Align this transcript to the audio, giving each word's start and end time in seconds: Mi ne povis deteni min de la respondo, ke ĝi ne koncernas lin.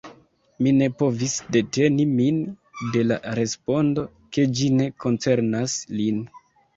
Mi 0.67 0.71
ne 0.75 0.85
povis 1.01 1.33
deteni 1.55 2.07
min 2.13 2.39
de 2.95 3.03
la 3.09 3.17
respondo, 3.41 4.05
ke 4.39 4.47
ĝi 4.61 4.71
ne 4.79 4.89
koncernas 5.05 5.77
lin. 6.01 6.23